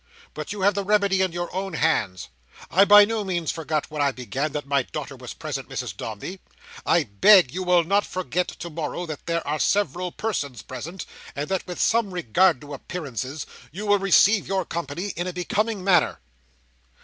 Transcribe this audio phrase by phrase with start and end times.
[0.33, 2.29] But you have the remedy in your own hands.
[2.71, 6.39] I by no means forgot, when I began, that my daughter was present, Mrs Dombey.
[6.87, 11.47] I beg you will not forget, to morrow, that there are several persons present; and
[11.49, 16.19] that, with some regard to appearances, you will receive your company in a becoming manner."